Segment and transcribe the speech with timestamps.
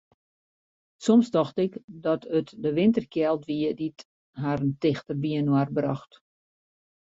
[1.03, 1.73] Soms tocht ik
[2.05, 4.01] dat it de winterkjeld wie dy't
[4.41, 6.13] harren tichter byinoar brocht.